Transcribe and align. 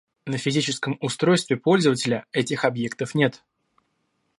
На 0.25 0.39
физическом 0.39 0.97
устройстве 0.99 1.57
пользователя 1.57 2.25
этих 2.31 2.65
объектов 2.65 3.13
нет 3.13 3.43